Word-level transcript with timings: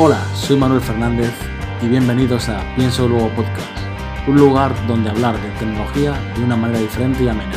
Hola, 0.00 0.24
soy 0.32 0.56
Manuel 0.56 0.80
Fernández 0.80 1.32
y 1.82 1.88
bienvenidos 1.88 2.48
a 2.48 2.62
Pienso 2.76 3.08
Luego 3.08 3.30
Podcast, 3.30 3.76
un 4.28 4.36
lugar 4.36 4.72
donde 4.86 5.10
hablar 5.10 5.34
de 5.34 5.50
tecnología 5.58 6.12
de 6.36 6.44
una 6.44 6.54
manera 6.54 6.78
diferente 6.78 7.24
y 7.24 7.28
amena. 7.28 7.52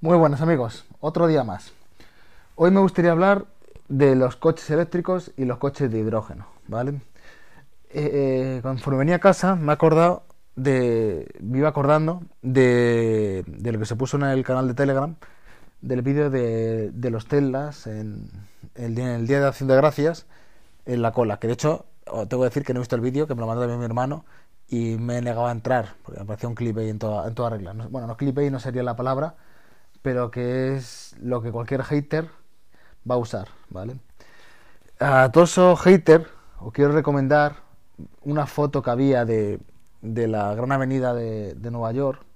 Muy 0.00 0.16
buenos 0.16 0.40
amigos, 0.40 0.86
otro 1.00 1.26
día 1.26 1.44
más. 1.44 1.74
Hoy 2.54 2.70
me 2.70 2.80
gustaría 2.80 3.10
hablar 3.10 3.44
de 3.88 4.16
los 4.16 4.36
coches 4.36 4.70
eléctricos 4.70 5.32
y 5.36 5.44
los 5.44 5.58
coches 5.58 5.92
de 5.92 5.98
hidrógeno, 5.98 6.46
¿vale? 6.68 7.02
Eh, 7.90 8.56
eh, 8.56 8.60
conforme 8.62 9.00
venía 9.00 9.16
a 9.16 9.18
casa 9.18 9.56
me 9.56 9.72
he 9.72 9.74
acordado 9.74 10.22
de, 10.56 11.28
me 11.42 11.58
iba 11.58 11.68
acordando 11.68 12.22
de, 12.40 13.44
de 13.46 13.72
lo 13.72 13.78
que 13.78 13.84
se 13.84 13.94
puso 13.94 14.16
en 14.16 14.22
el 14.22 14.42
canal 14.42 14.68
de 14.68 14.72
Telegram 14.72 15.14
del 15.80 16.02
vídeo 16.02 16.30
de, 16.30 16.90
de, 16.90 17.10
los 17.10 17.26
Teslas 17.26 17.86
en 17.86 18.30
el, 18.74 18.94
Día 18.94 19.40
de 19.40 19.46
Acción 19.46 19.68
de 19.68 19.76
Gracias 19.76 20.26
en 20.86 21.02
la 21.02 21.12
cola. 21.12 21.38
Que 21.38 21.46
de 21.46 21.52
hecho, 21.54 21.86
tengo 22.04 22.42
que 22.42 22.48
decir 22.48 22.64
que 22.64 22.72
no 22.74 22.80
he 22.80 22.82
visto 22.82 22.96
el 22.96 23.02
vídeo, 23.02 23.26
que 23.26 23.34
me 23.34 23.40
lo 23.40 23.46
mandó 23.46 23.62
también 23.62 23.78
mi 23.78 23.84
hermano 23.84 24.24
y 24.68 24.96
me 24.96 25.18
he 25.18 25.22
negado 25.22 25.46
a 25.46 25.52
entrar, 25.52 25.94
porque 26.02 26.20
me 26.20 26.26
parecía 26.26 26.48
un 26.48 26.54
clickbait 26.54 26.90
en 26.90 26.98
toda, 26.98 27.26
en 27.28 27.34
toda 27.34 27.50
regla. 27.50 27.72
Bueno, 27.90 28.06
no 28.06 28.16
clickbait 28.16 28.50
no 28.50 28.60
sería 28.60 28.82
la 28.82 28.96
palabra, 28.96 29.36
pero 30.02 30.30
que 30.30 30.76
es 30.76 31.16
lo 31.20 31.42
que 31.42 31.52
cualquier 31.52 31.82
hater 31.82 32.28
va 33.08 33.14
a 33.14 33.18
usar, 33.18 33.48
¿vale? 33.70 33.98
A 35.00 35.30
todos 35.32 35.52
esos 35.52 35.80
haters 35.80 36.26
os 36.60 36.72
quiero 36.72 36.92
recomendar 36.92 37.56
una 38.22 38.46
foto 38.46 38.82
que 38.82 38.90
había 38.90 39.24
de, 39.24 39.60
de 40.02 40.28
la 40.28 40.54
gran 40.54 40.72
avenida 40.72 41.14
de 41.14 41.70
Nueva 41.70 41.92
York 41.92 42.27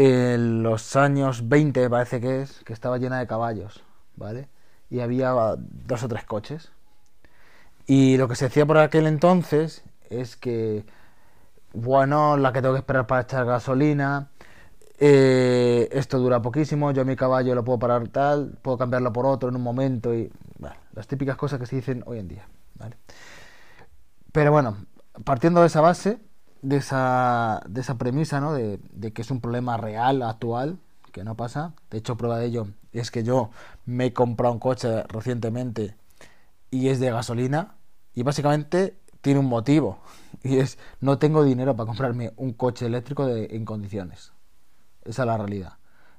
en 0.00 0.62
los 0.62 0.94
años 0.94 1.48
20 1.48 1.90
parece 1.90 2.20
que 2.20 2.42
es, 2.42 2.62
que 2.64 2.72
estaba 2.72 2.98
llena 2.98 3.18
de 3.18 3.26
caballos, 3.26 3.82
¿vale? 4.14 4.48
Y 4.90 5.00
había 5.00 5.34
dos 5.58 6.04
o 6.04 6.08
tres 6.08 6.24
coches. 6.24 6.70
Y 7.84 8.16
lo 8.16 8.28
que 8.28 8.36
se 8.36 8.44
decía 8.44 8.64
por 8.64 8.78
aquel 8.78 9.08
entonces 9.08 9.82
es 10.08 10.36
que, 10.36 10.86
bueno, 11.72 12.36
la 12.36 12.52
que 12.52 12.62
tengo 12.62 12.74
que 12.74 12.78
esperar 12.78 13.08
para 13.08 13.22
echar 13.22 13.44
gasolina, 13.44 14.30
eh, 15.00 15.88
esto 15.90 16.20
dura 16.20 16.40
poquísimo, 16.40 16.92
yo 16.92 17.04
mi 17.04 17.16
caballo 17.16 17.56
lo 17.56 17.64
puedo 17.64 17.80
parar 17.80 18.06
tal, 18.06 18.56
puedo 18.62 18.78
cambiarlo 18.78 19.12
por 19.12 19.26
otro 19.26 19.48
en 19.48 19.56
un 19.56 19.62
momento 19.62 20.14
y, 20.14 20.30
las 20.94 21.08
típicas 21.08 21.36
cosas 21.36 21.58
que 21.58 21.66
se 21.66 21.74
dicen 21.74 22.04
hoy 22.06 22.20
en 22.20 22.28
día, 22.28 22.46
¿vale? 22.76 22.96
Pero 24.30 24.52
bueno, 24.52 24.76
partiendo 25.24 25.60
de 25.60 25.66
esa 25.66 25.80
base, 25.80 26.20
de 26.62 26.76
esa, 26.76 27.62
de 27.68 27.80
esa 27.80 27.98
premisa, 27.98 28.40
¿no? 28.40 28.52
De, 28.52 28.80
de, 28.92 29.12
que 29.12 29.22
es 29.22 29.30
un 29.30 29.40
problema 29.40 29.76
real, 29.76 30.22
actual, 30.22 30.78
que 31.12 31.24
no 31.24 31.36
pasa. 31.36 31.74
De 31.90 31.98
hecho, 31.98 32.16
prueba 32.16 32.38
de 32.38 32.46
ello 32.46 32.68
es 32.92 33.10
que 33.10 33.22
yo 33.24 33.50
me 33.86 34.06
he 34.06 34.12
comprado 34.12 34.54
un 34.54 34.60
coche 34.60 35.02
recientemente 35.04 35.96
y 36.70 36.88
es 36.88 37.00
de 37.00 37.10
gasolina 37.10 37.76
y 38.14 38.22
básicamente 38.22 38.98
tiene 39.20 39.40
un 39.40 39.46
motivo 39.46 39.98
y 40.42 40.58
es 40.58 40.78
no 41.00 41.18
tengo 41.18 41.44
dinero 41.44 41.76
para 41.76 41.86
comprarme 41.86 42.32
un 42.36 42.52
coche 42.52 42.86
eléctrico 42.86 43.28
en 43.28 43.64
condiciones. 43.64 44.32
Esa 45.04 45.22
es 45.22 45.26
la 45.26 45.38
realidad. 45.38 45.74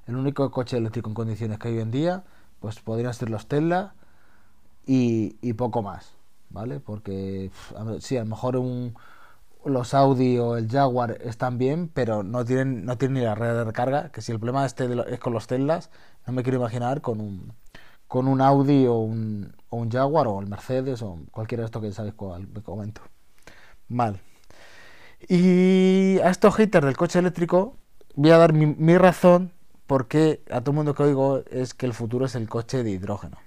El 0.07 0.15
único 0.15 0.49
coche 0.51 0.77
eléctrico 0.77 1.09
en 1.09 1.13
condiciones 1.13 1.59
que 1.59 1.67
hay 1.67 1.75
hoy 1.75 1.81
en 1.81 1.91
día, 1.91 2.23
pues 2.59 2.79
podrían 2.79 3.13
ser 3.13 3.29
los 3.29 3.47
Tesla 3.47 3.93
y, 4.85 5.37
y 5.41 5.53
poco 5.53 5.83
más, 5.83 6.15
¿vale? 6.49 6.79
Porque, 6.79 7.51
sí, 7.99 8.17
a 8.17 8.21
lo 8.21 8.25
mejor 8.25 8.57
un, 8.57 8.95
los 9.65 9.93
Audi 9.93 10.37
o 10.37 10.57
el 10.57 10.69
Jaguar 10.69 11.17
están 11.21 11.57
bien, 11.57 11.89
pero 11.93 12.23
no 12.23 12.45
tienen, 12.45 12.85
no 12.85 12.97
tienen 12.97 13.15
ni 13.15 13.21
la 13.21 13.35
red 13.35 13.53
de 13.53 13.63
recarga, 13.63 14.11
que 14.11 14.21
si 14.21 14.31
el 14.31 14.39
problema 14.39 14.65
este 14.65 14.89
es 15.09 15.19
con 15.19 15.33
los 15.33 15.47
Teslas, 15.47 15.89
no 16.25 16.33
me 16.33 16.43
quiero 16.43 16.57
imaginar 16.57 17.01
con 17.01 17.19
un, 17.19 17.53
con 18.07 18.27
un 18.27 18.41
Audi 18.41 18.87
o 18.87 18.95
un, 18.95 19.55
o 19.69 19.77
un 19.77 19.91
Jaguar 19.91 20.27
o 20.27 20.39
el 20.39 20.47
Mercedes 20.47 21.01
o 21.01 21.19
cualquiera 21.31 21.61
de 21.61 21.65
estos 21.65 21.81
que 21.81 21.91
sabéis 21.91 22.15
cuál 22.15 22.47
me 22.47 22.61
comento. 22.61 23.01
Mal. 23.87 24.19
Y 25.27 26.19
a 26.19 26.29
estos 26.29 26.55
haters 26.55 26.85
del 26.85 26.95
coche 26.95 27.19
eléctrico 27.19 27.75
voy 28.15 28.31
a 28.31 28.37
dar 28.37 28.53
mi, 28.53 28.65
mi 28.65 28.97
razón 28.97 29.51
porque 29.87 30.43
a 30.51 30.61
todo 30.61 30.71
el 30.71 30.75
mundo 30.75 30.93
que 30.93 31.03
oigo 31.03 31.43
es 31.49 31.73
que 31.73 31.85
el 31.85 31.93
futuro 31.93 32.25
es 32.25 32.35
el 32.35 32.47
coche 32.47 32.83
de 32.83 32.91
hidrógeno. 32.91 33.37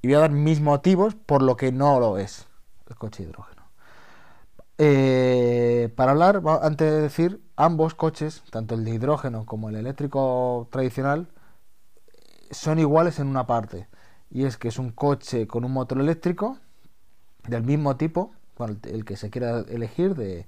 Y 0.00 0.06
voy 0.06 0.14
a 0.14 0.20
dar 0.20 0.30
mis 0.30 0.60
motivos 0.60 1.14
por 1.14 1.42
lo 1.42 1.56
que 1.56 1.72
no 1.72 2.00
lo 2.00 2.18
es 2.18 2.46
el 2.88 2.96
coche 2.96 3.24
de 3.24 3.30
hidrógeno. 3.30 3.59
Eh, 4.82 5.92
para 5.94 6.12
hablar, 6.12 6.40
antes 6.62 6.90
de 6.90 7.02
decir, 7.02 7.42
ambos 7.54 7.94
coches, 7.94 8.42
tanto 8.50 8.76
el 8.76 8.84
de 8.86 8.92
hidrógeno 8.92 9.44
como 9.44 9.68
el 9.68 9.76
eléctrico 9.76 10.68
tradicional, 10.72 11.28
son 12.50 12.78
iguales 12.78 13.18
en 13.18 13.26
una 13.26 13.46
parte. 13.46 13.88
Y 14.30 14.44
es 14.44 14.56
que 14.56 14.68
es 14.68 14.78
un 14.78 14.90
coche 14.90 15.46
con 15.46 15.66
un 15.66 15.72
motor 15.72 16.00
eléctrico 16.00 16.56
del 17.46 17.62
mismo 17.62 17.96
tipo, 17.96 18.32
bueno, 18.56 18.76
el 18.84 19.04
que 19.04 19.18
se 19.18 19.28
quiera 19.28 19.60
elegir, 19.68 20.14
de, 20.14 20.46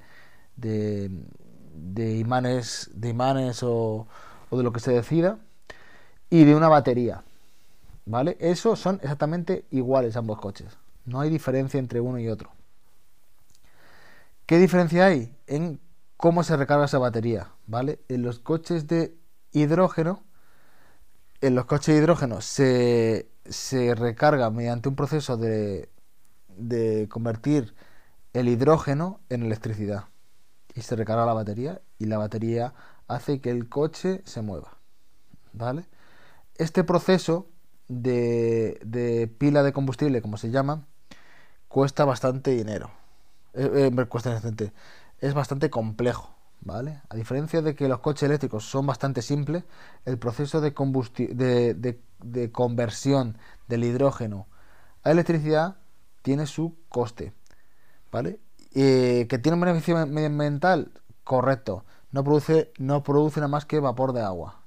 de, 0.57 2.17
imanes, 2.17 2.91
de 2.95 3.11
imanes 3.11 3.63
o, 3.63 4.07
o 4.49 4.57
de 4.57 4.63
lo 4.63 4.73
que 4.73 4.81
se 4.81 4.93
decida, 4.93 5.41
y 6.31 6.45
de 6.45 6.55
una 6.55 6.69
batería. 6.69 7.23
¿Vale? 8.07 8.39
Esos 8.41 8.79
son 8.79 8.99
exactamente 9.03 9.67
iguales 9.71 10.17
ambos 10.17 10.41
coches. 10.41 10.79
No 11.05 11.21
hay 11.21 11.29
diferencia 11.29 11.79
entre 11.79 12.01
uno 12.01 12.19
y 12.19 12.29
otro. 12.29 12.51
¿Qué 14.47 14.59
diferencia 14.59 15.07
hay? 15.07 15.37
En 15.47 15.81
cómo 16.17 16.43
se 16.43 16.57
recarga 16.57 16.87
esa 16.87 16.99
batería, 16.99 17.53
¿vale? 17.67 18.01
En 18.09 18.23
los 18.23 18.39
coches 18.39 18.87
de 18.87 19.17
hidrógeno, 19.53 20.25
en 21.41 21.55
los 21.55 21.65
coches 21.67 21.95
de 21.95 22.01
hidrógeno 22.01 22.41
se, 22.41 23.31
se 23.45 23.95
recarga 23.95 24.51
mediante 24.51 24.89
un 24.89 24.97
proceso 24.97 25.37
de, 25.37 25.91
de 26.49 27.09
convertir 27.09 27.75
el 28.33 28.49
hidrógeno 28.49 29.21
en 29.29 29.45
electricidad. 29.45 30.07
Y 30.75 30.83
se 30.83 30.97
recarga 30.97 31.27
la 31.27 31.35
batería 31.35 31.81
y 31.99 32.07
la 32.07 32.19
batería 32.19 32.75
hace 33.07 33.41
que 33.41 33.51
el 33.51 33.69
coche 33.69 34.23
se 34.25 34.43
mueva, 34.43 34.79
¿vale? 35.53 35.87
Este 36.57 36.83
proceso 36.83 37.49
de, 37.89 38.81
de 38.85 39.29
pila 39.29 39.63
de 39.63 39.73
combustible, 39.73 40.23
como 40.23 40.37
se 40.37 40.51
llama, 40.51 40.87
cuesta 41.69 42.05
bastante 42.05 42.53
dinero 42.53 43.02
eh, 43.55 43.91
eh, 43.95 44.73
es 45.19 45.35
bastante 45.35 45.71
complejo, 45.71 46.35
¿vale? 46.61 47.01
A 47.09 47.17
diferencia 47.17 47.63
de 47.63 47.75
que 47.75 47.89
los 47.89 48.01
coches 48.01 48.25
eléctricos 48.25 48.65
son 48.65 48.87
bastante 48.87 49.23
simples, 49.23 49.65
el 50.05 50.19
proceso 50.19 50.61
de, 50.61 50.71
de, 50.73 51.75
de, 51.75 52.03
de 52.21 52.53
conversión 52.53 53.39
del 53.69 53.85
hidrógeno 53.85 54.49
a 55.05 55.11
electricidad 55.11 55.77
tiene 56.23 56.47
su 56.47 56.77
coste, 56.89 57.33
¿vale? 58.11 58.41
Eh, 58.75 59.27
¿Que 59.29 59.39
tiene 59.39 59.55
un 59.55 59.63
beneficio 59.63 60.07
medioambiental? 60.07 60.93
Correcto. 61.25 61.85
No 62.11 62.25
produce, 62.25 62.73
no 62.79 63.03
produce 63.03 63.41
nada 63.41 63.49
más 63.49 63.65
que 63.67 63.81
vapor 63.81 64.13
de 64.13 64.23
agua. 64.23 64.63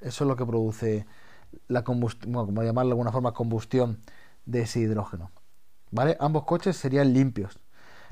Eso 0.00 0.24
es 0.24 0.28
lo 0.28 0.36
que 0.36 0.46
produce 0.46 1.06
la 1.68 1.84
combustión, 1.84 2.32
bueno, 2.32 2.46
como 2.46 2.62
llamarlo 2.62 2.90
de 2.90 2.92
alguna 2.92 3.12
forma, 3.12 3.32
combustión 3.34 4.00
de 4.46 4.62
ese 4.62 4.80
hidrógeno. 4.80 5.30
¿Vale? 5.90 6.16
Ambos 6.20 6.44
coches 6.44 6.76
serían 6.76 7.12
limpios. 7.12 7.58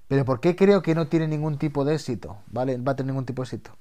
Pero 0.08 0.24
¿por 0.24 0.40
qué 0.40 0.56
creo 0.56 0.82
que 0.82 0.94
no 0.94 1.08
tiene 1.08 1.28
ningún 1.28 1.58
tipo 1.58 1.84
de 1.84 1.94
éxito? 1.94 2.38
¿Vale? 2.48 2.78
Va 2.78 2.92
a 2.92 2.96
tener 2.96 3.12
ningún 3.12 3.26
tipo 3.26 3.42
de 3.42 3.46
éxito. 3.46 3.72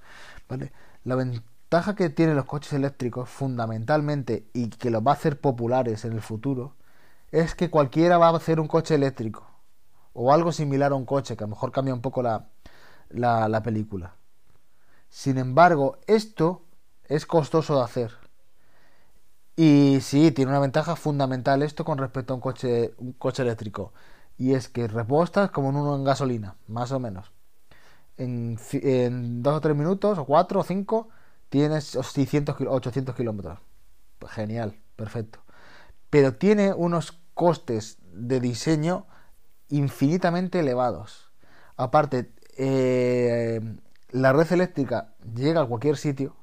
¿Vale? 0.50 0.72
La 1.04 1.16
ventaja 1.16 1.96
que 1.96 2.10
tienen 2.10 2.36
los 2.36 2.46
coches 2.46 2.74
eléctricos 2.74 3.30
fundamentalmente 3.30 4.48
y 4.54 4.70
que 4.70 4.90
los 4.90 5.04
va 5.06 5.12
a 5.12 5.16
hacer 5.16 5.40
populares 5.40 6.06
en 6.06 6.14
el 6.14 6.22
futuro 6.22 6.76
es 7.32 7.56
que 7.56 7.70
cualquiera 7.70 8.18
va 8.18 8.30
a 8.30 8.38
hacer 8.38 8.60
un 8.60 8.68
coche 8.68 8.96
eléctrico 8.96 9.48
o 10.14 10.34
algo 10.34 10.52
similar 10.52 10.92
a 10.94 10.96
un 10.96 11.06
coche 11.06 11.38
que 11.38 11.44
a 11.44 11.48
lo 11.48 11.52
mejor 11.52 11.72
cambia 11.72 11.94
un 11.94 12.02
poco 12.02 12.24
la, 12.24 12.48
la, 13.10 13.50
la 13.50 13.64
película. 13.64 14.16
Sin 15.10 15.38
embargo, 15.40 15.98
esto 16.08 16.64
es 17.08 17.26
costoso 17.26 17.78
de 17.78 17.84
hacer. 17.84 18.12
Y 19.58 20.00
sí, 20.02 20.32
tiene 20.32 20.52
una 20.52 20.60
ventaja 20.60 20.96
fundamental 20.96 21.62
esto 21.64 21.86
con 21.86 21.98
respecto 21.98 22.34
a 22.34 22.36
un 22.36 22.42
coche, 22.42 22.94
un 22.98 23.14
coche 23.14 23.44
eléctrico 23.44 23.94
y 24.38 24.54
es 24.54 24.70
que 24.70 24.88
repostas 24.88 25.52
como 25.52 25.70
en 25.70 25.78
uno 25.78 25.96
en 25.96 26.04
gasolina, 26.04 26.56
más 26.68 26.92
o 26.92 27.00
menos. 27.00 27.32
En, 28.18 28.58
dos 29.44 29.56
o 29.56 29.62
tres 29.62 29.76
minutos, 29.76 30.18
o 30.18 30.26
cuatro 30.26 30.62
o 30.62 30.64
cinco, 30.64 31.10
tienes 31.50 31.86
600, 31.86 32.56
800 32.68 33.16
kilómetros. 33.16 33.60
Genial, 34.28 34.76
perfecto. 34.96 35.40
Pero 36.10 36.36
tiene 36.36 36.74
unos 36.74 37.20
costes 37.34 37.98
de 38.14 38.40
diseño 38.40 39.06
infinitamente 39.70 40.60
elevados. 40.60 41.32
Aparte, 41.76 42.32
eh, 42.58 43.60
la 44.12 44.32
red 44.32 44.52
eléctrica 44.52 45.14
llega 45.34 45.62
a 45.62 45.66
cualquier 45.66 45.98
sitio 45.98 46.36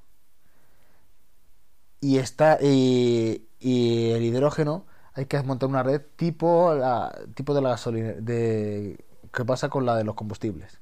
y 2.01 2.19
está 2.19 2.59
y, 2.61 3.49
y 3.61 4.11
el 4.11 4.23
hidrógeno 4.25 4.85
hay 5.15 5.27
que 5.27 5.43
montar 5.43 5.69
una 5.69 5.83
red 5.83 6.03
tipo 6.17 6.75
la 6.75 7.17
tipo 7.35 7.55
de 7.55 7.61
la 7.63 7.71
gasolina 7.71 8.13
de 8.13 9.05
que 9.33 9.45
pasa 9.45 9.69
con 9.69 9.87
la 9.87 9.97
de 9.97 10.05
los 10.05 10.15
combustibles 10.15 10.81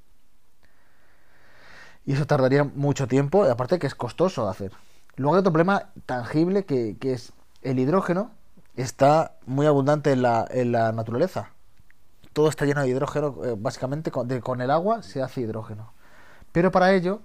y 2.05 2.15
eso 2.15 2.27
tardaría 2.27 2.65
mucho 2.65 3.06
tiempo 3.09 3.47
y 3.47 3.50
aparte 3.50 3.79
que 3.79 3.87
es 3.87 3.94
costoso 3.94 4.44
de 4.44 4.50
hacer 4.50 4.73
Luego 5.21 5.35
hay 5.35 5.41
otro 5.41 5.53
problema 5.53 5.91
tangible 6.06 6.65
que, 6.65 6.97
que 6.99 7.12
es 7.12 7.35
el 7.61 7.79
hidrógeno 7.79 8.31
está 8.75 9.37
muy 9.44 9.67
abundante 9.67 10.12
en 10.12 10.23
la, 10.23 10.47
en 10.50 10.73
la 10.73 10.93
naturaleza. 10.93 11.50
Todo 12.33 12.49
está 12.49 12.65
lleno 12.65 12.81
de 12.81 12.88
hidrógeno, 12.88 13.37
eh, 13.44 13.55
básicamente 13.59 14.11
con, 14.11 14.29
de, 14.29 14.41
con 14.41 14.62
el 14.62 14.71
agua 14.71 15.03
se 15.03 15.21
hace 15.21 15.43
hidrógeno. 15.43 15.93
Pero 16.53 16.71
para 16.71 16.93
ello 16.94 17.21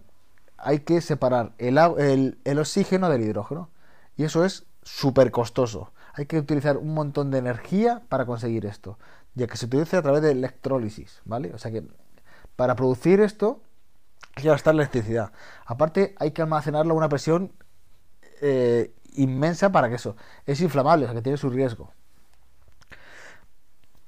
hay 0.57 0.79
que 0.79 0.99
separar 0.99 1.53
el, 1.57 1.77
el, 1.77 2.37
el 2.43 2.59
oxígeno 2.59 3.09
del 3.09 3.21
hidrógeno. 3.21 3.69
Y 4.17 4.23
eso 4.23 4.43
es 4.43 4.65
súper 4.83 5.31
costoso. 5.31 5.93
Hay 6.17 6.27
que 6.27 6.39
utilizar 6.39 6.77
un 6.77 6.93
montón 6.93 7.29
de 7.29 7.39
energía 7.39 8.01
para 8.07 8.25
conseguir 8.25 8.65
esto, 8.65 8.97
ya 9.33 9.47
que 9.47 9.57
se 9.57 9.65
utiliza 9.65 9.97
a 9.97 10.01
través 10.01 10.21
de 10.21 10.31
electrólisis, 10.31 11.21
¿vale? 11.25 11.53
O 11.53 11.57
sea 11.57 11.71
que 11.71 11.83
para 12.55 12.75
producir 12.77 13.19
esto 13.19 13.61
hay 14.35 14.43
que 14.43 14.49
gastar 14.49 14.75
electricidad. 14.75 15.33
Aparte 15.65 16.15
hay 16.17 16.31
que 16.31 16.41
almacenarlo 16.41 16.93
a 16.93 16.97
una 16.97 17.09
presión 17.09 17.51
eh, 18.41 18.93
inmensa 19.15 19.73
para 19.73 19.89
que 19.89 19.95
eso 19.95 20.15
es 20.45 20.61
inflamable, 20.61 21.03
o 21.03 21.07
sea 21.07 21.15
que 21.15 21.21
tiene 21.21 21.37
su 21.37 21.49
riesgo. 21.49 21.91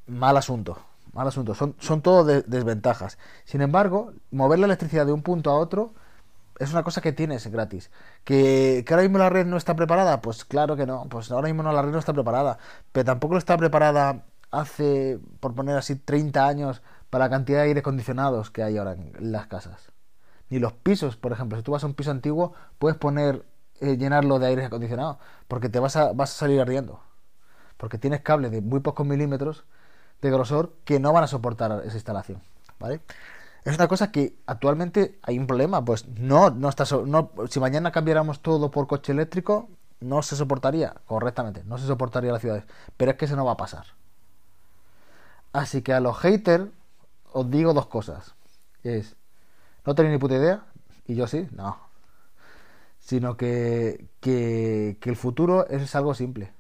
Mal 0.08 0.38
asunto, 0.38 0.78
mal 1.12 1.28
asunto. 1.28 1.56
Son, 1.56 1.76
son 1.80 2.02
todo 2.02 2.24
de, 2.24 2.42
desventajas. 2.44 3.18
Sin 3.44 3.62
embargo, 3.62 4.14
mover 4.32 4.60
la 4.60 4.68
electricidad 4.68 5.06
de 5.06 5.12
un 5.12 5.24
punto 5.24 5.52
a 5.52 5.58
otro 5.58 5.94
es 6.60 6.72
una 6.72 6.84
cosa 6.84 7.02
que 7.02 7.14
tienes 7.14 7.48
gratis. 7.48 7.92
¿Que, 8.24 8.84
¿Que, 8.86 8.94
ahora 8.94 9.04
mismo 9.04 9.18
la 9.20 9.30
red 9.30 9.46
no 9.46 9.58
está 9.58 9.76
preparada? 9.76 10.22
Pues 10.22 10.46
claro 10.46 10.76
que 10.76 10.86
no. 10.86 11.08
Pues 11.10 11.32
ahora 11.32 11.48
mismo 11.48 11.64
no, 11.64 11.72
la 11.72 11.82
red 11.82 11.92
no 11.92 12.00
está 12.00 12.14
preparada. 12.14 12.58
Pero 12.92 13.06
tampoco 13.06 13.38
está 13.38 13.58
preparada 13.58 14.26
hace, 14.52 15.20
por 15.40 15.54
poner 15.56 15.78
así, 15.78 15.96
30 15.96 16.48
años 16.48 16.82
para 17.10 17.26
la 17.26 17.30
cantidad 17.30 17.60
de 17.60 17.66
aire 17.66 17.80
acondicionados 17.82 18.52
que 18.52 18.64
hay 18.64 18.78
ahora 18.78 18.94
en 18.94 19.32
las 19.32 19.48
casas. 19.48 19.92
Ni 20.50 20.60
los 20.60 20.74
pisos, 20.74 21.18
por 21.18 21.32
ejemplo. 21.32 21.58
Si 21.58 21.64
tú 21.64 21.72
vas 21.72 21.84
a 21.84 21.88
un 21.88 21.94
piso 21.94 22.12
antiguo, 22.12 22.54
puedes 22.80 22.98
poner 22.98 23.46
eh, 23.80 23.98
llenarlo 23.98 24.40
de 24.40 24.48
aire 24.48 24.66
acondicionado, 24.66 25.20
porque 25.48 25.70
te 25.70 25.80
vas 25.80 25.96
a, 25.96 26.14
vas 26.14 26.32
a 26.32 26.40
salir 26.40 26.60
ardiendo. 26.60 27.00
Porque 27.78 27.98
tienes 27.98 28.22
cables 28.22 28.52
de 28.52 28.62
muy 28.62 28.80
pocos 28.80 29.06
milímetros 29.06 29.66
de 30.22 30.32
grosor 30.32 30.74
que 30.84 31.00
no 31.00 31.14
van 31.14 31.26
a 31.26 31.28
soportar 31.28 31.84
esa 31.86 31.96
instalación. 31.96 32.42
¿Vale? 32.80 33.02
Es 33.64 33.76
una 33.76 33.88
cosa 33.88 34.12
que 34.12 34.38
actualmente 34.46 35.20
hay 35.24 35.38
un 35.38 35.48
problema, 35.48 35.84
pues 35.84 36.08
no, 36.08 36.50
no 36.52 36.70
está 36.70 36.86
si 36.86 37.60
mañana 37.60 37.92
cambiáramos 37.92 38.42
todo 38.42 38.72
por 38.72 38.88
coche 38.88 39.12
eléctrico, 39.12 39.70
no 40.00 40.22
se 40.22 40.36
soportaría 40.36 40.96
correctamente, 41.06 41.64
no 41.66 41.78
se 41.78 41.88
soportaría 41.88 42.32
las 42.32 42.42
ciudades, 42.42 42.64
pero 42.96 43.12
es 43.12 43.18
que 43.18 43.26
eso 43.26 43.36
no 43.36 43.46
va 43.46 43.54
a 43.54 43.58
pasar. 43.58 43.86
Así 45.52 45.82
que 45.82 45.94
a 45.94 46.00
los 46.00 46.18
haters 46.18 46.70
os 47.34 47.50
digo 47.50 47.74
dos 47.74 47.88
cosas. 47.88 48.36
Es, 48.84 49.16
no 49.86 49.96
tenéis 49.96 50.14
ni 50.14 50.20
puta 50.20 50.36
idea, 50.36 50.64
y 51.06 51.16
yo 51.16 51.28
sí, 51.28 51.48
no, 51.52 51.78
sino 53.00 53.38
que, 53.38 54.08
que 54.22 54.98
el 55.04 55.16
futuro 55.16 55.68
es 55.68 55.96
algo 55.96 56.14
simple. 56.14 56.54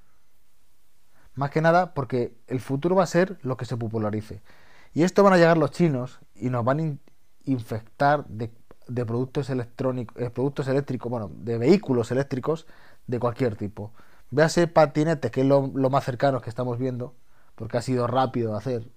Más 1.36 1.52
que 1.52 1.62
nada 1.62 1.94
porque 1.94 2.36
el 2.48 2.60
futuro 2.60 2.96
va 2.96 3.04
a 3.04 3.08
ser 3.08 3.38
lo 3.44 3.58
que 3.58 3.66
se 3.66 3.78
popularice. 3.78 4.42
Y 4.98 5.04
esto 5.04 5.22
van 5.22 5.34
a 5.34 5.38
llegar 5.38 5.60
los 5.60 5.70
chinos 5.70 6.20
y 6.34 6.50
nos 6.50 6.66
van 6.66 6.80
a 6.80 6.98
infectar 7.46 8.26
de, 8.26 8.50
productos 9.06 9.52
electrónicos, 9.52 10.20
eh, 10.20 10.32
productos 10.32 10.68
eléctricos, 10.68 11.08
bueno, 11.12 11.30
de 11.36 11.60
vehículos 11.60 12.10
eléctricos 12.10 12.66
de 13.06 13.20
cualquier 13.20 13.56
tipo. 13.56 13.92
Véase 14.32 14.66
patinetes, 14.66 15.30
que 15.30 15.42
es 15.42 15.46
lo, 15.46 15.68
más 15.68 16.04
cercano 16.04 16.42
que 16.42 16.50
estamos 16.50 16.80
viendo, 16.80 17.14
porque 17.54 17.78
ha 17.78 17.84
sido 17.84 18.08
rápido 18.08 18.54
de 18.54 18.58
hacer. 18.58 18.88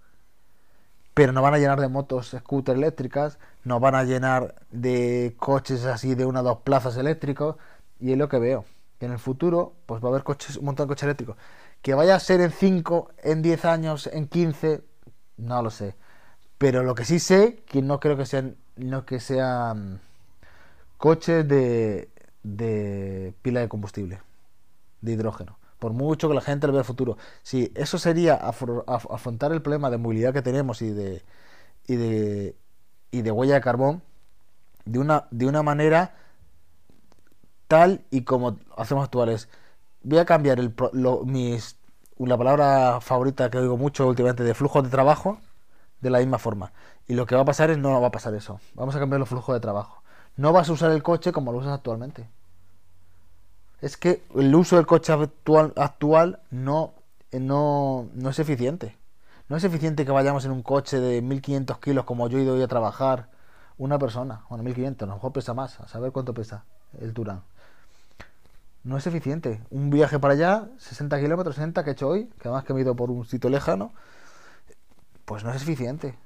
Pero 1.12 1.34
nos 1.34 1.42
van 1.42 1.52
a 1.52 1.58
llenar 1.58 1.78
de 1.82 1.88
motos 1.88 2.34
scooter 2.34 2.76
eléctricas, 2.76 3.38
nos 3.64 3.78
van 3.82 3.94
a 3.94 4.02
llenar 4.04 4.54
de 4.70 5.36
coches 5.38 5.84
así 5.84 6.14
de 6.14 6.24
una 6.24 6.40
o 6.40 6.44
dos 6.44 6.58
plazas 6.60 6.96
eléctricos 6.96 7.56
y 7.98 8.12
es 8.12 8.16
lo 8.16 8.30
que 8.30 8.38
veo. 8.38 8.64
Que 8.98 9.04
en 9.04 9.12
el 9.12 9.18
futuro 9.18 9.74
pues 9.84 10.02
va 10.02 10.08
a 10.08 10.12
haber 10.12 10.22
coches, 10.22 10.56
un 10.56 10.64
montón 10.64 10.86
de 10.86 10.92
coches 10.92 11.02
eléctricos. 11.02 11.36
Que 11.82 11.92
vaya 11.92 12.14
a 12.14 12.20
ser 12.20 12.40
en 12.40 12.52
5, 12.52 13.10
en 13.22 13.42
10 13.42 13.64
años, 13.66 14.06
en 14.06 14.28
15, 14.28 14.82
no 15.40 15.62
lo 15.62 15.70
sé. 15.70 15.96
Pero 16.58 16.82
lo 16.82 16.94
que 16.94 17.04
sí 17.04 17.18
sé, 17.18 17.62
que 17.66 17.82
no 17.82 18.00
creo 18.00 18.16
que 18.16 18.26
sean, 18.26 18.56
no 18.76 19.06
que 19.06 19.20
sean 19.20 20.00
coches 20.98 21.46
de, 21.48 22.10
de 22.42 23.34
pila 23.42 23.60
de 23.60 23.68
combustible, 23.68 24.20
de 25.00 25.12
hidrógeno. 25.12 25.58
Por 25.78 25.92
mucho 25.92 26.28
que 26.28 26.34
la 26.34 26.42
gente 26.42 26.66
lo 26.66 26.74
vea 26.74 26.80
el 26.80 26.86
futuro. 26.86 27.16
Si 27.42 27.72
eso 27.74 27.98
sería 27.98 28.34
afrontar 28.34 29.52
el 29.52 29.62
problema 29.62 29.90
de 29.90 29.98
movilidad 29.98 30.34
que 30.34 30.42
tenemos 30.42 30.82
y 30.82 30.90
de, 30.90 31.22
y 31.86 31.96
de, 31.96 32.56
y 33.10 33.22
de 33.22 33.30
huella 33.30 33.54
de 33.54 33.60
carbón 33.62 34.02
de 34.84 34.98
una, 34.98 35.26
de 35.30 35.46
una 35.46 35.62
manera 35.62 36.14
tal 37.68 38.04
y 38.10 38.22
como 38.22 38.58
hacemos 38.76 39.04
actuales. 39.04 39.48
Voy 40.02 40.18
a 40.18 40.24
cambiar 40.24 40.58
el, 40.58 40.74
lo, 40.92 41.24
mis, 41.24 41.76
la 42.28 42.36
palabra 42.36 43.00
favorita 43.00 43.50
que 43.50 43.58
oigo 43.58 43.76
mucho 43.76 44.06
últimamente 44.06 44.44
de 44.44 44.54
flujo 44.54 44.82
de 44.82 44.90
trabajo 44.90 45.38
de 46.00 46.10
la 46.10 46.18
misma 46.18 46.38
forma. 46.38 46.72
Y 47.08 47.14
lo 47.14 47.26
que 47.26 47.34
va 47.34 47.42
a 47.42 47.44
pasar 47.44 47.70
es 47.70 47.78
no 47.78 48.00
va 48.00 48.08
a 48.08 48.10
pasar 48.12 48.34
eso. 48.34 48.60
Vamos 48.74 48.94
a 48.94 48.98
cambiar 48.98 49.20
los 49.20 49.28
flujos 49.28 49.54
de 49.54 49.60
trabajo. 49.60 50.02
No 50.36 50.52
vas 50.52 50.68
a 50.68 50.72
usar 50.72 50.90
el 50.90 51.02
coche 51.02 51.32
como 51.32 51.52
lo 51.52 51.58
usas 51.58 51.72
actualmente. 51.72 52.28
Es 53.80 53.96
que 53.96 54.22
el 54.34 54.54
uso 54.54 54.76
del 54.76 54.86
coche 54.86 55.12
actual, 55.12 55.72
actual 55.76 56.40
no, 56.50 56.92
no, 57.32 58.08
no 58.14 58.30
es 58.30 58.38
eficiente. 58.38 58.96
No 59.48 59.56
es 59.56 59.64
eficiente 59.64 60.04
que 60.04 60.12
vayamos 60.12 60.44
en 60.44 60.52
un 60.52 60.62
coche 60.62 61.00
de 61.00 61.22
1500 61.22 61.78
kilos 61.78 62.04
como 62.04 62.28
yo 62.28 62.38
he 62.38 62.42
ido 62.42 62.54
hoy 62.54 62.62
a 62.62 62.68
trabajar 62.68 63.28
una 63.78 63.98
persona. 63.98 64.44
Bueno, 64.48 64.62
1500, 64.62 65.06
a 65.06 65.08
lo 65.08 65.14
mejor 65.14 65.32
pesa 65.32 65.54
más, 65.54 65.80
a 65.80 65.88
saber 65.88 66.12
cuánto 66.12 66.34
pesa 66.34 66.64
el 67.00 67.12
Turán. 67.12 67.42
No 68.82 68.96
es 68.96 69.06
eficiente. 69.06 69.62
Un 69.70 69.90
viaje 69.90 70.18
para 70.18 70.34
allá, 70.34 70.68
60 70.78 71.20
kilómetros, 71.20 71.56
60 71.56 71.84
que 71.84 71.90
he 71.90 71.92
hecho 71.92 72.08
hoy, 72.08 72.26
que 72.40 72.48
además 72.48 72.64
que 72.64 72.72
me 72.74 72.80
he 72.80 72.82
ido 72.82 72.96
por 72.96 73.10
un 73.10 73.24
sitio 73.26 73.50
lejano, 73.50 73.92
pues 75.24 75.44
no 75.44 75.50
es 75.52 75.62
eficiente. 75.62 76.16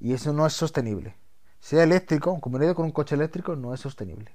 Y 0.00 0.12
eso 0.12 0.32
no 0.32 0.46
es 0.46 0.52
sostenible. 0.52 1.16
Sea 1.60 1.82
eléctrico, 1.82 2.38
ido 2.60 2.74
con 2.74 2.84
un 2.86 2.92
coche 2.92 3.14
eléctrico, 3.14 3.56
no 3.56 3.74
es 3.74 3.80
sostenible. 3.80 4.32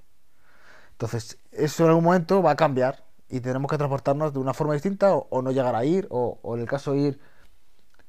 Entonces, 0.94 1.40
eso 1.52 1.84
en 1.84 1.90
algún 1.90 2.06
momento 2.06 2.44
va 2.44 2.52
a 2.52 2.56
cambiar 2.56 3.06
y 3.30 3.40
tenemos 3.42 3.70
que 3.72 3.78
transportarnos 3.78 4.34
de 4.34 4.40
una 4.40 4.54
forma 4.54 4.74
distinta 4.74 5.16
o, 5.16 5.28
o 5.30 5.42
no 5.42 5.52
llegar 5.52 5.76
a 5.76 5.86
ir, 5.86 6.08
o, 6.12 6.40
o 6.42 6.56
en 6.56 6.62
el 6.62 6.68
caso 6.68 6.94
de 6.94 7.00
ir 7.00 7.20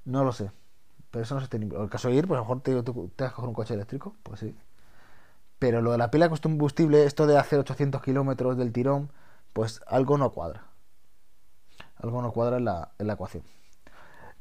no 0.05 0.25
lo 0.25 0.33
sé. 0.33 0.51
Pero 1.11 1.25
eso 1.25 1.35
no 1.35 1.41
es 1.41 1.45
sostenible. 1.45 1.81
el 1.81 1.91
caso 1.91 2.09
de 2.09 2.15
ir, 2.17 2.27
pues 2.29 2.39
a 2.39 2.43
lo 2.43 2.45
mejor 2.45 2.63
te, 2.63 2.83
te, 2.83 2.93
te 2.93 3.25
vas 3.25 3.33
a 3.33 3.37
coger 3.37 3.49
un 3.49 3.55
coche 3.55 3.75
eléctrico. 3.75 4.17
Pues 4.23 4.41
sí. 4.41 4.57
Pero 5.59 5.83
lo 5.83 5.93
de 5.93 5.99
la 5.99 6.11
pila 6.11 6.29
combustible, 6.29 7.05
esto 7.05 7.27
de 7.27 7.39
hacer 7.39 7.59
800 7.59 8.03
kilómetros 8.03 8.57
del 8.57 8.73
tirón, 8.73 9.11
pues 9.53 9.81
algo 9.87 10.19
no 10.19 10.31
cuadra. 10.31 10.65
Algo 11.97 12.23
no 12.23 12.33
cuadra 12.33 12.59
en 12.59 12.65
la, 12.67 12.93
en 12.99 13.07
la 13.07 13.15
ecuación. 13.15 13.45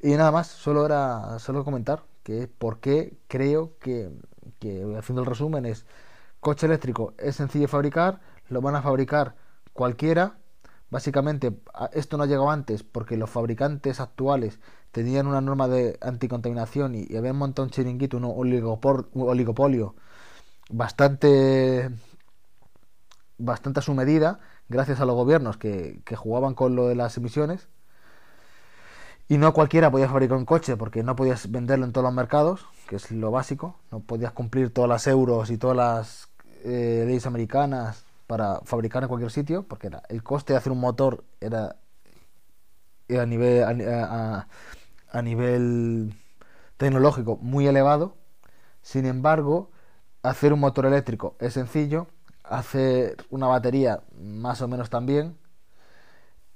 Y 0.02 0.12
nada 0.16 0.32
más, 0.32 0.48
solo 0.48 0.86
era 0.86 1.40
solo 1.40 1.64
comentar 1.64 2.04
que 2.24 2.48
por 2.48 2.80
qué 2.80 3.18
creo 3.28 3.78
que, 3.80 4.12
que, 4.60 4.84
haciendo 4.98 5.22
el 5.22 5.28
resumen, 5.28 5.66
es 5.66 5.86
coche 6.42 6.68
eléctrico 6.68 7.14
es 7.18 7.38
sencillo 7.38 7.64
de 7.64 7.68
fabricar, 7.70 8.20
lo 8.50 8.62
van 8.62 8.76
a 8.76 8.82
fabricar 8.82 9.36
cualquiera. 9.74 10.38
Básicamente, 10.90 11.58
esto 11.94 12.18
no 12.18 12.24
ha 12.24 12.28
llegado 12.28 12.52
antes 12.52 12.84
porque 12.84 13.18
los 13.18 13.30
fabricantes 13.30 14.00
actuales 14.00 14.60
tenían 14.92 15.28
una 15.28 15.42
norma 15.42 15.68
de 15.68 15.98
anticontaminación 16.02 16.96
y, 16.96 17.06
y 17.10 17.18
habían 17.18 17.38
montado 17.38 17.66
un 17.66 17.72
chiringuito, 17.72 18.18
un 18.18 18.26
oligopolio 18.26 19.96
bastante 20.70 21.90
bastante 23.38 23.80
a 23.80 23.84
su 23.84 23.94
medida 23.94 24.40
gracias 24.70 25.00
a 25.00 25.06
los 25.06 25.16
gobiernos 25.16 25.58
que, 25.58 26.02
que, 26.06 26.16
jugaban 26.16 26.54
con 26.54 26.76
lo 26.76 26.88
de 26.88 26.96
las 26.96 27.18
emisiones 27.18 27.68
y 29.28 29.38
no 29.38 29.54
cualquiera 29.54 29.92
podía 29.92 30.08
fabricar 30.08 30.38
un 30.38 30.46
coche 30.46 30.78
porque 30.78 31.04
no 31.04 31.16
podías 31.16 31.52
venderlo 31.52 31.86
en 31.86 31.92
todos 31.92 32.06
los 32.06 32.14
mercados 32.14 32.66
que 32.88 32.96
es 32.96 33.12
lo 33.12 33.32
básico 33.32 33.80
no 33.92 34.00
podías 34.00 34.32
cumplir 34.32 34.74
todas 34.74 34.90
las 34.90 35.08
euros 35.08 35.50
y 35.50 35.58
todas 35.58 35.78
las 35.78 36.30
eh, 36.64 37.04
leyes 37.06 37.26
americanas 37.26 38.06
para 38.28 38.62
fabricar 38.62 39.04
en 39.04 39.10
cualquier 39.10 39.32
sitio 39.32 39.64
porque 39.64 39.88
era, 39.88 40.04
el 40.10 40.24
coste 40.24 40.54
de 40.54 40.58
hacer 40.58 40.72
un 40.72 40.80
motor 40.80 41.24
era, 41.42 41.76
a 43.10 43.26
nivel 43.26 43.64
a 45.14 45.22
nivel 45.22 46.14
tecnológico 46.78 47.38
muy 47.38 47.68
elevado. 47.68 48.18
Sin 48.82 49.06
embargo, 49.06 49.72
hacer 50.24 50.54
un 50.54 50.60
motor 50.62 50.86
eléctrico 50.86 51.36
es 51.40 51.54
sencillo, 51.54 52.08
hacer 52.44 53.18
una 53.30 53.48
batería 53.48 54.02
más 54.20 54.62
o 54.62 54.68
menos 54.68 54.90
también, 54.90 55.38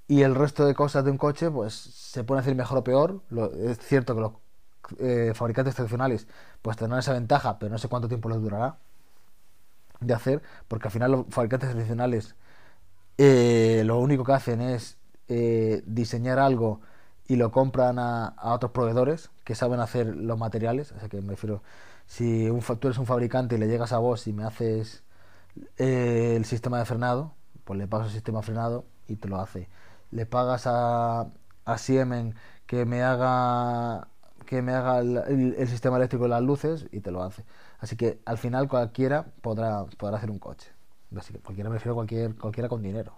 y 0.08 0.22
el 0.22 0.36
resto 0.36 0.66
de 0.66 0.74
cosas 0.74 1.04
de 1.04 1.12
un 1.12 1.18
coche, 1.18 1.52
pues 1.52 1.74
se 1.74 2.24
puede 2.24 2.42
hacer 2.42 2.56
mejor 2.56 2.78
o 2.80 2.84
peor. 2.84 3.22
Lo, 3.30 3.52
es 3.54 3.78
cierto 3.80 4.16
que 4.16 4.22
los 4.22 4.32
eh, 5.00 5.34
fabricantes 5.36 5.76
tradicionales 5.76 6.28
pues 6.62 6.78
tendrán 6.78 7.00
esa 7.00 7.14
ventaja, 7.14 7.60
pero 7.60 7.72
no 7.72 7.78
sé 7.78 7.90
cuánto 7.90 8.08
tiempo 8.08 8.30
les 8.30 8.42
durará 8.42 8.78
de 10.00 10.14
hacer, 10.14 10.42
porque 10.68 10.88
al 10.88 10.92
final 10.92 11.12
los 11.12 11.26
fabricantes 11.30 11.72
tradicionales 11.72 12.36
eh, 13.18 13.84
lo 13.86 14.00
único 14.00 14.24
que 14.24 14.34
hacen 14.34 14.62
es 14.62 14.98
eh, 15.28 15.84
diseñar 15.86 16.40
algo 16.40 16.82
y 17.28 17.36
lo 17.36 17.52
compran 17.52 18.00
a, 18.00 18.28
a, 18.28 18.54
otros 18.54 18.72
proveedores 18.72 19.32
que 19.44 19.56
saben 19.56 19.80
hacer 19.80 20.16
los 20.16 20.38
materiales. 20.38 20.92
O 20.94 21.00
sea 21.00 21.10
que 21.10 21.22
me 21.22 21.32
refiero, 21.32 21.62
si 22.06 22.50
un, 22.50 22.62
tú 22.62 22.88
eres 22.88 22.98
un 22.98 23.06
fabricante 23.06 23.56
y 23.56 23.58
le 23.60 23.68
llegas 23.68 23.94
a 23.94 23.98
vos 24.00 24.28
y 24.28 24.34
me 24.34 24.44
haces 24.44 25.04
eh, 25.78 26.36
el 26.36 26.46
sistema 26.46 26.80
de 26.80 26.86
frenado, 26.86 27.34
pues 27.64 27.78
le 27.78 27.88
pagas 27.88 28.08
el 28.08 28.14
sistema 28.14 28.42
frenado 28.42 28.86
y 29.08 29.18
te 29.18 29.28
lo 29.28 29.40
hace. 29.40 29.70
Le 30.12 30.26
pagas 30.26 30.68
a, 30.68 31.28
a 31.66 31.78
Siemens 31.78 32.36
que 32.66 32.86
me 32.86 33.04
haga 33.04 34.08
que 34.46 34.62
me 34.62 34.74
haga 34.74 35.00
el, 35.00 35.56
el, 35.58 35.68
sistema 35.68 35.98
eléctrico 35.98 36.24
de 36.24 36.30
las 36.30 36.42
luces 36.42 36.88
y 36.92 37.02
te 37.02 37.12
lo 37.12 37.22
hace. 37.22 37.44
Así 37.80 37.98
que 37.98 38.22
al 38.26 38.38
final 38.38 38.70
cualquiera 38.70 39.26
podrá, 39.42 39.86
podrá 39.98 40.18
hacer 40.18 40.32
un 40.32 40.40
coche. 40.40 40.72
Así 41.18 41.34
que 41.34 41.40
cualquiera 41.40 41.70
me 41.70 41.76
refiero 41.76 41.94
a 41.94 41.96
cualquier, 41.96 42.36
cualquiera 42.36 42.70
con 42.70 42.82
dinero. 42.82 43.14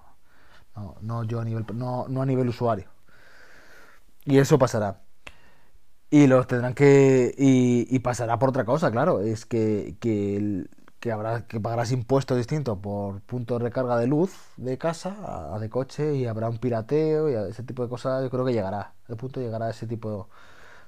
No, 0.76 0.96
no 1.02 1.24
yo 1.24 1.40
a 1.40 1.46
nivel 1.46 1.66
no, 1.76 2.08
no 2.08 2.22
a 2.24 2.26
nivel 2.26 2.50
usuario. 2.50 2.90
Y 4.26 4.38
eso 4.40 4.60
pasará. 4.60 5.02
Y 6.10 6.28
los 6.28 6.48
tendrán 6.48 6.74
que. 6.74 7.34
Y, 7.38 8.00
pasará 8.00 8.40
por 8.40 8.50
otra 8.50 8.66
cosa, 8.66 8.92
claro. 8.92 9.22
Es 9.22 9.46
que, 9.46 9.96
que 10.00 10.38
el, 10.38 10.70
que 11.00 11.12
habrá 11.12 11.48
que 11.48 11.60
pagarás 11.60 11.92
impuestos 11.92 12.38
distintos 12.38 12.78
por 12.80 13.22
puntos 13.22 13.60
de 13.60 13.66
recarga 13.66 13.98
de 13.98 14.08
luz 14.08 14.34
de 14.58 14.78
casa 14.78 15.54
a 15.54 15.60
de 15.60 15.70
coche 15.70 16.16
y 16.16 16.26
habrá 16.26 16.50
un 16.50 16.58
pirateo 16.58 17.30
y 17.30 17.50
ese 17.50 17.64
tipo 17.64 17.84
de 17.84 17.90
cosas 17.90 18.24
yo 18.24 18.30
creo 18.30 18.46
que 18.46 18.54
llegará 18.54 18.94
el 19.08 19.16
punto 19.18 19.40
llegará 19.40 19.70
ese 19.70 19.88
tipo 19.88 20.30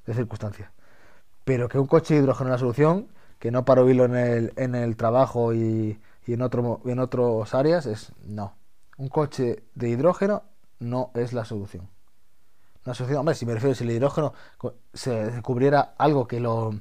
de 0.05 0.13
circunstancias 0.13 0.69
pero 1.45 1.69
que 1.69 1.79
un 1.79 1.87
coche 1.87 2.15
de 2.15 2.21
hidrógeno 2.21 2.49
es 2.49 2.53
la 2.53 2.59
solución 2.59 3.07
que 3.39 3.51
no 3.51 3.65
para 3.65 3.81
oírlo 3.83 4.05
en 4.05 4.15
el, 4.15 4.53
en 4.57 4.75
el 4.75 4.97
trabajo 4.97 5.53
y, 5.53 5.99
y 6.25 6.33
en 6.33 6.41
otro 6.41 6.81
en 6.85 6.99
otras 6.99 7.53
áreas 7.55 7.85
es 7.85 8.11
no 8.25 8.55
un 8.97 9.07
coche 9.09 9.63
de 9.75 9.89
hidrógeno 9.89 10.43
no 10.79 11.11
es 11.15 11.33
la 11.33 11.45
solución 11.45 11.89
una 12.85 12.95
solución 12.95 13.19
hombre 13.19 13.35
si 13.35 13.45
me 13.45 13.53
refiero 13.53 13.75
si 13.75 13.83
el 13.83 13.91
hidrógeno 13.91 14.33
se 14.93 15.11
descubriera 15.31 15.93
algo 15.97 16.27
que 16.27 16.39
lo 16.39 16.73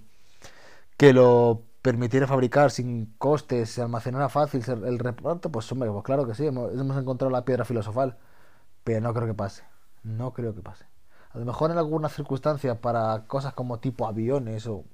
que 0.97 1.13
lo 1.13 1.63
permitiera 1.83 2.27
fabricar 2.27 2.71
sin 2.71 3.15
costes, 3.19 3.71
se 3.71 3.83
almacenara 3.83 4.29
fácil 4.29 4.63
el 4.69 4.99
reparto, 4.99 5.51
pues 5.51 5.71
hombre, 5.73 5.91
pues 5.91 6.05
claro 6.05 6.27
que 6.27 6.35
sí, 6.35 6.47
hemos, 6.47 6.73
encontrado 6.75 7.31
la 7.31 7.45
piedra 7.45 7.65
filosofal, 7.65 8.19
pero 8.85 9.01
no 9.01 9.15
creo 9.15 9.27
que 9.27 9.35
pase, 9.35 9.65
no 10.03 10.33
creo 10.33 10.55
que 10.55 10.63
pase. 10.63 10.85
A 11.33 11.39
lo 11.39 11.45
mejor 11.45 11.71
en 11.71 11.79
algunas 11.79 12.13
circunstancias 12.15 12.77
para 12.79 13.25
cosas 13.27 13.55
como 13.55 13.79
tipo 13.81 14.07
aviones 14.07 14.67
o, 14.67 14.85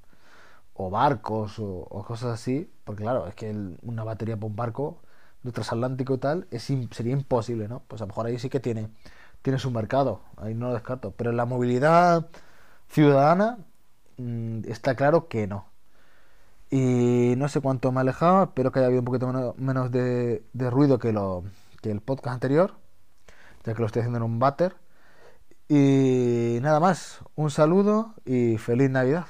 barcos 0.90 1.58
o, 1.58 2.04
cosas 2.06 2.34
así, 2.34 2.70
porque 2.84 3.02
claro, 3.02 3.26
es 3.26 3.34
que 3.34 3.50
una 3.82 4.04
batería 4.04 4.36
para 4.36 4.46
un 4.46 4.56
barco 4.56 5.00
de 5.42 5.52
transatlántico 5.52 6.14
y 6.14 6.18
tal 6.18 6.46
es, 6.50 6.62
sería 6.92 7.12
imposible, 7.12 7.68
¿no? 7.68 7.82
Pues 7.88 8.00
a 8.02 8.04
lo 8.04 8.08
mejor 8.08 8.26
ahí 8.26 8.38
sí 8.38 8.48
que 8.50 8.60
tiene, 8.60 8.90
tiene 9.46 9.60
su 9.60 9.70
mercado, 9.70 10.22
ahí 10.38 10.54
no 10.54 10.66
lo 10.66 10.74
descarto, 10.74 11.12
pero 11.12 11.30
en 11.30 11.36
la 11.36 11.44
movilidad 11.44 12.26
ciudadana 12.88 13.58
mmm, 14.16 14.62
está 14.66 14.96
claro 14.96 15.28
que 15.28 15.46
no 15.46 15.66
y 16.68 17.34
no 17.36 17.48
sé 17.48 17.60
cuánto 17.60 17.92
me 17.92 18.00
alejaba, 18.00 18.42
espero 18.42 18.72
que 18.72 18.80
haya 18.80 18.86
habido 18.86 19.02
un 19.02 19.04
poquito 19.04 19.54
menos, 19.56 19.92
de, 19.92 20.42
de, 20.52 20.70
ruido 20.70 20.98
que, 20.98 21.12
lo, 21.12 21.44
que 21.80 21.92
el 21.92 22.00
podcast 22.00 22.34
anterior, 22.34 22.74
ya 23.64 23.72
que 23.74 23.80
lo 23.80 23.86
estoy 23.86 24.00
haciendo 24.00 24.16
en 24.16 24.24
un 24.24 24.40
váter. 24.40 24.74
Y 25.68 26.58
nada 26.62 26.80
más, 26.80 27.20
un 27.36 27.52
saludo 27.52 28.14
y 28.24 28.58
feliz 28.58 28.90
Navidad. 28.90 29.26